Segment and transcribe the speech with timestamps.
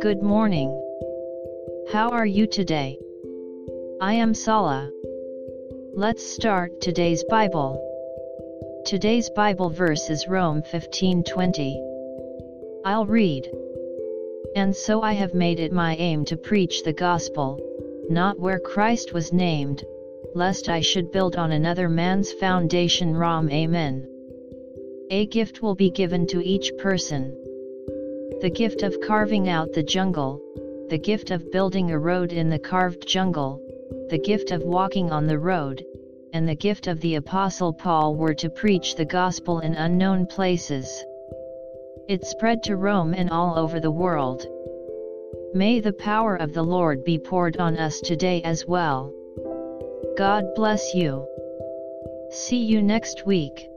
[0.00, 0.70] Good morning.
[1.92, 2.98] How are you today?
[4.00, 4.90] I am Sala.
[5.92, 7.78] Let's start today's Bible.
[8.86, 11.78] Today's Bible verse is Rome 15:20.
[12.86, 13.50] I'll read.
[14.56, 17.60] And so I have made it my aim to preach the gospel,
[18.08, 19.84] not where Christ was named,
[20.34, 23.14] lest I should build on another man's foundation.
[23.14, 24.08] Rom Amen.
[25.10, 27.36] A gift will be given to each person
[28.40, 30.38] the gift of carving out the jungle,
[30.88, 33.58] the gift of building a road in the carved jungle,
[34.10, 35.84] the gift of walking on the road,
[36.32, 41.04] and the gift of the Apostle Paul were to preach the gospel in unknown places.
[42.06, 44.46] It spread to Rome and all over the world.
[45.54, 49.12] May the power of the Lord be poured on us today as well.
[50.18, 51.26] God bless you.
[52.30, 53.68] See you next week.